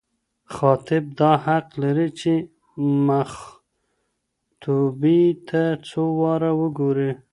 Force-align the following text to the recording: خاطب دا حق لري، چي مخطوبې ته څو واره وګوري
خاطب 0.55 1.03
دا 1.19 1.31
حق 1.45 1.67
لري، 1.81 2.07
چي 2.19 2.33
مخطوبې 3.07 5.21
ته 5.47 5.63
څو 5.87 6.03
واره 6.21 6.51
وګوري 6.61 7.11